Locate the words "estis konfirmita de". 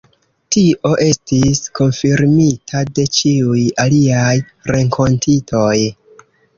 1.03-3.07